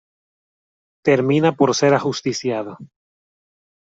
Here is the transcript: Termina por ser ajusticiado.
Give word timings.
Termina 1.05 1.51
por 1.51 1.75
ser 1.75 1.93
ajusticiado. 1.93 2.75